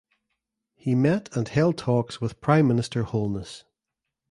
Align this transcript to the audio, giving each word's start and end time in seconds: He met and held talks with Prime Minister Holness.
He 0.73 0.95
met 0.95 1.29
and 1.37 1.47
held 1.47 1.77
talks 1.77 2.19
with 2.19 2.41
Prime 2.41 2.67
Minister 2.67 3.03
Holness. 3.03 3.65